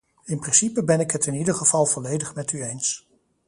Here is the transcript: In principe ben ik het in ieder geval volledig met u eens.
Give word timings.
In 0.25 0.39
principe 0.39 0.83
ben 0.83 0.99
ik 0.99 1.11
het 1.11 1.25
in 1.25 1.33
ieder 1.33 1.53
geval 1.53 1.85
volledig 1.85 2.35
met 2.35 2.51
u 2.51 2.63
eens. 2.63 3.07